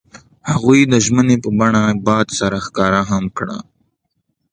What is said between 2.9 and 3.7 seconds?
هم کړه.